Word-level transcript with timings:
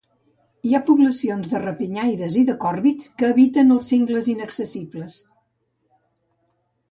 Hi 0.67 0.71
ha 0.75 0.79
poblacions 0.85 1.49
de 1.51 1.59
rapinyaires 1.63 2.37
i 2.39 2.43
de 2.47 2.55
còrvids 2.63 3.11
que 3.19 3.29
habiten 3.33 3.75
els 3.77 3.91
cingles 3.93 4.31
inaccessibles. 4.35 5.19